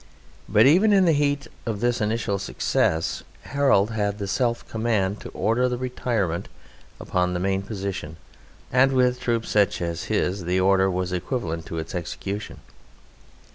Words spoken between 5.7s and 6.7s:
retirement